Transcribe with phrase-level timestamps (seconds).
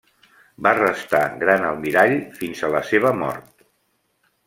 [0.67, 3.51] Va restar gran almirall fins a la seva mort.